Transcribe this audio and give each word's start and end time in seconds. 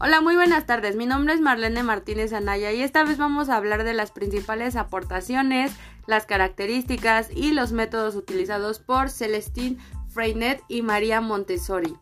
Hola, 0.00 0.20
muy 0.20 0.36
buenas 0.36 0.64
tardes. 0.64 0.94
Mi 0.94 1.06
nombre 1.06 1.34
es 1.34 1.40
Marlene 1.40 1.82
Martínez 1.82 2.32
Anaya 2.32 2.70
y 2.70 2.82
esta 2.82 3.02
vez 3.02 3.18
vamos 3.18 3.48
a 3.48 3.56
hablar 3.56 3.82
de 3.82 3.94
las 3.94 4.12
principales 4.12 4.76
aportaciones, 4.76 5.72
las 6.06 6.24
características 6.24 7.30
y 7.34 7.50
los 7.50 7.72
métodos 7.72 8.14
utilizados 8.14 8.78
por 8.78 9.10
Celestine 9.10 9.76
Freinet 10.08 10.62
y 10.68 10.82
María 10.82 11.20
Montessori. 11.20 11.96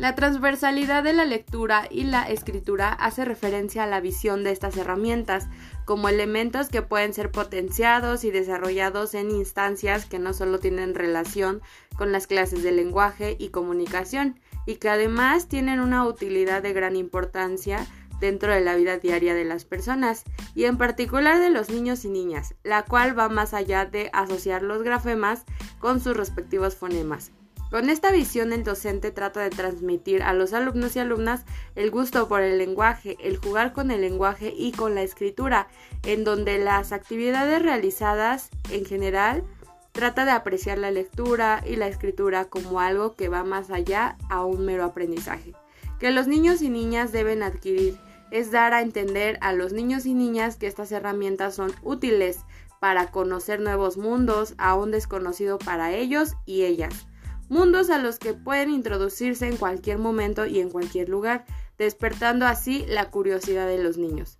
La 0.00 0.14
transversalidad 0.14 1.02
de 1.02 1.12
la 1.12 1.26
lectura 1.26 1.86
y 1.90 2.04
la 2.04 2.22
escritura 2.22 2.90
hace 2.90 3.26
referencia 3.26 3.84
a 3.84 3.86
la 3.86 4.00
visión 4.00 4.44
de 4.44 4.50
estas 4.50 4.78
herramientas 4.78 5.46
como 5.84 6.08
elementos 6.08 6.70
que 6.70 6.80
pueden 6.80 7.12
ser 7.12 7.30
potenciados 7.30 8.24
y 8.24 8.30
desarrollados 8.30 9.12
en 9.12 9.30
instancias 9.30 10.06
que 10.06 10.18
no 10.18 10.32
solo 10.32 10.58
tienen 10.58 10.94
relación 10.94 11.60
con 11.98 12.12
las 12.12 12.26
clases 12.26 12.62
de 12.62 12.72
lenguaje 12.72 13.36
y 13.38 13.50
comunicación, 13.50 14.40
y 14.64 14.76
que 14.76 14.88
además 14.88 15.48
tienen 15.48 15.80
una 15.80 16.06
utilidad 16.06 16.62
de 16.62 16.72
gran 16.72 16.96
importancia 16.96 17.86
dentro 18.20 18.54
de 18.54 18.62
la 18.62 18.76
vida 18.76 18.96
diaria 18.96 19.34
de 19.34 19.44
las 19.44 19.66
personas 19.66 20.24
y 20.54 20.64
en 20.64 20.78
particular 20.78 21.40
de 21.40 21.50
los 21.50 21.68
niños 21.68 22.06
y 22.06 22.08
niñas, 22.08 22.54
la 22.64 22.86
cual 22.86 23.18
va 23.18 23.28
más 23.28 23.52
allá 23.52 23.84
de 23.84 24.08
asociar 24.14 24.62
los 24.62 24.82
grafemas 24.82 25.44
con 25.78 26.00
sus 26.00 26.16
respectivos 26.16 26.74
fonemas. 26.74 27.32
Con 27.70 27.88
esta 27.88 28.10
visión 28.10 28.52
el 28.52 28.64
docente 28.64 29.12
trata 29.12 29.40
de 29.40 29.50
transmitir 29.50 30.22
a 30.22 30.32
los 30.32 30.52
alumnos 30.52 30.96
y 30.96 30.98
alumnas 30.98 31.44
el 31.76 31.90
gusto 31.90 32.26
por 32.28 32.42
el 32.42 32.58
lenguaje, 32.58 33.16
el 33.20 33.36
jugar 33.36 33.72
con 33.72 33.90
el 33.90 34.00
lenguaje 34.00 34.52
y 34.56 34.72
con 34.72 34.94
la 34.94 35.02
escritura, 35.02 35.68
en 36.02 36.24
donde 36.24 36.58
las 36.58 36.92
actividades 36.92 37.62
realizadas 37.62 38.50
en 38.70 38.84
general 38.84 39.44
Trata 39.92 40.24
de 40.24 40.30
apreciar 40.30 40.78
la 40.78 40.92
lectura 40.92 41.62
y 41.66 41.74
la 41.74 41.88
escritura 41.88 42.44
como 42.44 42.80
algo 42.80 43.16
que 43.16 43.28
va 43.28 43.42
más 43.42 43.70
allá 43.70 44.16
a 44.28 44.44
un 44.44 44.64
mero 44.64 44.84
aprendizaje, 44.84 45.52
que 45.98 46.12
los 46.12 46.28
niños 46.28 46.62
y 46.62 46.68
niñas 46.68 47.10
deben 47.10 47.42
adquirir, 47.42 47.98
es 48.30 48.52
dar 48.52 48.72
a 48.72 48.82
entender 48.82 49.36
a 49.40 49.52
los 49.52 49.72
niños 49.72 50.06
y 50.06 50.14
niñas 50.14 50.56
que 50.56 50.68
estas 50.68 50.92
herramientas 50.92 51.56
son 51.56 51.72
útiles 51.82 52.44
para 52.78 53.10
conocer 53.10 53.60
nuevos 53.60 53.96
mundos 53.96 54.54
aún 54.58 54.92
desconocido 54.92 55.58
para 55.58 55.92
ellos 55.92 56.36
y 56.46 56.62
ellas, 56.62 57.08
mundos 57.50 57.90
a 57.90 57.98
los 57.98 58.18
que 58.18 58.32
pueden 58.32 58.70
introducirse 58.70 59.46
en 59.46 59.58
cualquier 59.58 59.98
momento 59.98 60.46
y 60.46 60.60
en 60.60 60.70
cualquier 60.70 61.10
lugar, 61.10 61.44
despertando 61.76 62.46
así 62.46 62.86
la 62.88 63.10
curiosidad 63.10 63.66
de 63.66 63.82
los 63.82 63.98
niños 63.98 64.38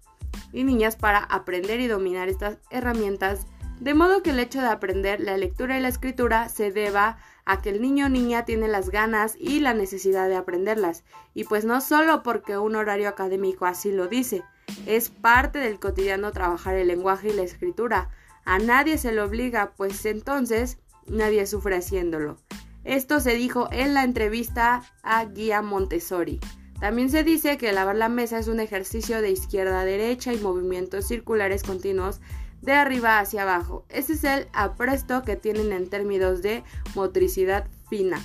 y 0.53 0.65
niñas 0.65 0.97
para 0.97 1.19
aprender 1.19 1.81
y 1.81 1.89
dominar 1.89 2.29
estas 2.29 2.59
herramientas 2.71 3.47
de 3.81 3.95
modo 3.95 4.23
que 4.23 4.31
el 4.31 4.39
hecho 4.39 4.61
de 4.61 4.69
aprender 4.69 5.21
la 5.21 5.39
lectura 5.39 5.79
y 5.79 5.81
la 5.81 5.89
escritura 5.89 6.49
se 6.51 6.71
deba 6.71 7.19
a 7.47 7.63
que 7.63 7.71
el 7.71 7.81
niño 7.81 8.07
o 8.07 8.09
niña 8.11 8.45
tiene 8.45 8.69
las 8.69 8.91
ganas 8.91 9.37
y 9.39 9.61
la 9.61 9.73
necesidad 9.73 10.29
de 10.29 10.37
aprenderlas, 10.37 11.03
y 11.35 11.45
pues 11.45 11.65
no 11.65 11.81
solo 11.81 12.23
porque 12.23 12.59
un 12.59 12.77
horario 12.77 13.09
académico 13.09 13.65
así 13.65 13.91
lo 13.91 14.07
dice, 14.07 14.45
es 14.87 15.09
parte 15.09 15.59
del 15.59 15.81
cotidiano 15.81 16.31
trabajar 16.31 16.77
el 16.77 16.89
lenguaje 16.89 17.29
y 17.29 17.33
la 17.33 17.43
escritura. 17.43 18.11
A 18.45 18.59
nadie 18.59 18.99
se 18.99 19.13
lo 19.13 19.25
obliga, 19.25 19.73
pues 19.77 20.05
entonces 20.05 20.79
nadie 21.07 21.47
sufre 21.47 21.77
haciéndolo. 21.77 22.37
Esto 22.85 23.21
se 23.21 23.35
dijo 23.35 23.69
en 23.73 23.95
la 23.95 24.05
entrevista 24.05 24.83
a 25.03 25.25
Guía 25.27 25.63
Montessori. 25.63 26.41
También 26.81 27.11
se 27.11 27.25
dice 27.25 27.59
que 27.59 27.73
lavar 27.73 27.97
la 27.97 28.09
mesa 28.09 28.39
es 28.39 28.49
un 28.49 28.59
ejercicio 28.59 29.21
de 29.21 29.31
izquierda 29.31 29.81
a 29.81 29.85
derecha 29.85 30.33
y 30.33 30.39
movimientos 30.39 31.07
circulares 31.07 31.63
continuos 31.63 32.21
de 32.63 32.73
arriba 32.73 33.19
hacia 33.19 33.43
abajo. 33.43 33.85
Ese 33.91 34.15
es 34.15 34.25
el 34.25 34.49
apresto 34.53 35.23
que 35.23 35.37
tienen 35.37 35.73
en 35.73 35.89
términos 35.89 36.41
de 36.41 36.65
motricidad 36.95 37.69
fina, 37.89 38.19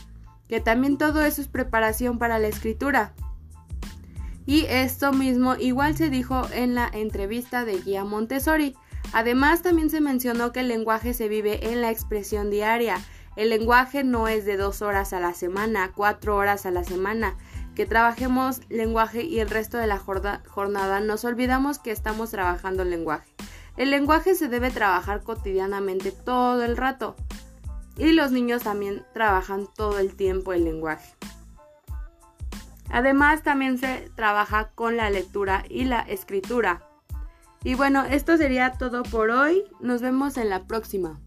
que 0.47 0.61
también 0.61 0.97
todo 0.97 1.21
eso 1.25 1.41
es 1.41 1.47
preparación 1.47 2.17
para 2.17 2.39
la 2.39 2.47
escritura. 2.47 3.13
Y 4.45 4.65
esto 4.69 5.11
mismo 5.11 5.55
igual 5.55 5.97
se 5.97 6.09
dijo 6.09 6.44
en 6.53 6.75
la 6.75 6.89
entrevista 6.94 7.65
de 7.65 7.81
Guía 7.81 8.05
Montessori. 8.05 8.75
Además 9.11 9.63
también 9.63 9.89
se 9.89 10.01
mencionó 10.01 10.51
que 10.51 10.59
el 10.61 10.67
lenguaje 10.67 11.13
se 11.13 11.27
vive 11.27 11.71
en 11.71 11.81
la 11.81 11.89
expresión 11.89 12.51
diaria. 12.51 12.97
El 13.35 13.50
lenguaje 13.50 14.03
no 14.03 14.28
es 14.28 14.46
de 14.46 14.57
dos 14.57 14.81
horas 14.81 15.12
a 15.13 15.19
la 15.19 15.34
semana, 15.34 15.91
cuatro 15.94 16.35
horas 16.38 16.66
a 16.66 16.72
la 16.72 16.84
semana. 16.84 17.35
Que 17.75 17.85
trabajemos 17.85 18.62
lenguaje 18.69 19.23
y 19.23 19.41
el 19.41 19.50
resto 19.50 19.78
de 19.78 19.88
la 19.88 19.97
jornada 19.97 21.01
nos 21.01 21.25
olvidamos 21.25 21.79
que 21.79 21.91
estamos 21.91 22.31
trabajando 22.31 22.84
el 22.84 22.90
lenguaje. 22.90 23.35
El 23.75 23.91
lenguaje 23.91 24.35
se 24.35 24.47
debe 24.47 24.72
trabajar 24.72 25.24
cotidianamente 25.24 26.12
todo 26.13 26.63
el 26.63 26.78
rato 26.78 27.18
y 27.97 28.13
los 28.13 28.31
niños 28.31 28.63
también 28.63 29.06
trabajan 29.13 29.68
todo 29.75 30.00
el 30.00 30.16
tiempo 30.16 30.53
el 30.53 30.63
lenguaje. 30.63 31.13
Además 32.90 33.44
también 33.44 33.78
se 33.78 34.09
trabaja 34.16 34.69
con 34.75 34.95
la 34.95 35.09
lectura 35.09 35.66
y 35.69 35.84
la 35.84 36.00
escritura. 36.00 36.88
Y 37.63 37.75
bueno, 37.75 38.06
esto 38.06 38.38
sería 38.38 38.74
todo 38.74 39.03
por 39.03 39.31
hoy. 39.31 39.63
Nos 39.81 40.01
vemos 40.01 40.38
en 40.38 40.50
la 40.50 40.66
próxima. 40.66 41.19